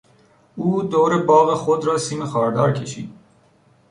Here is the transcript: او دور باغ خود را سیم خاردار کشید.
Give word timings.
او 0.55 0.83
دور 0.83 1.17
باغ 1.23 1.53
خود 1.57 1.85
را 1.85 1.97
سیم 1.97 2.25
خاردار 2.25 2.73
کشید. 2.73 3.09